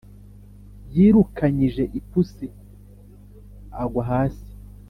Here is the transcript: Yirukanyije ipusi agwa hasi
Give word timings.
Yirukanyije 0.95 1.83
ipusi 1.99 2.47
agwa 3.81 4.03
hasi 4.09 4.49